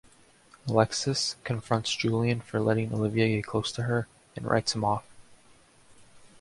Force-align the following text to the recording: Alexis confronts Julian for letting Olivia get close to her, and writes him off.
Alexis 0.67 1.35
confronts 1.43 1.95
Julian 1.95 2.41
for 2.41 2.59
letting 2.59 2.91
Olivia 2.91 3.27
get 3.27 3.45
close 3.45 3.71
to 3.73 3.83
her, 3.83 4.07
and 4.35 4.47
writes 4.47 4.73
him 4.73 4.83
off. 4.83 5.05